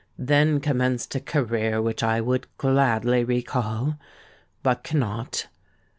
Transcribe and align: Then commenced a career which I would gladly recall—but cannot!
Then 0.17 0.61
commenced 0.61 1.13
a 1.13 1.19
career 1.19 1.79
which 1.79 2.01
I 2.01 2.21
would 2.21 2.47
gladly 2.57 3.23
recall—but 3.23 4.83
cannot! 4.83 5.47